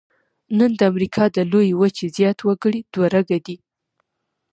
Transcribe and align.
نن 0.57 0.71
د 0.79 0.81
امریکا 0.91 1.23
د 1.35 1.37
لویې 1.51 1.73
وچې 1.81 2.07
زیات 2.17 2.39
وګړي 2.47 2.79
دوه 2.93 3.07
رګه 3.15 3.37
دي. 3.45 3.57